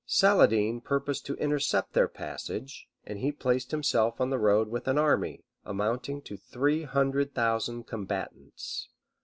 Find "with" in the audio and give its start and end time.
4.67-4.87